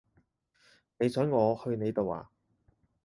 [0.97, 2.27] 你想我去你度呀？